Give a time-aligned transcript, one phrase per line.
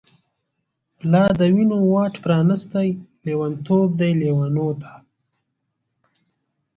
[1.11, 2.89] لادوینو واټ پرانستی،
[3.25, 4.91] لیونتوب دی لیونو ته